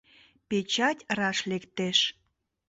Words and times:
Печать 0.47 1.01
раш 1.17 1.37
лектеш. 1.49 1.99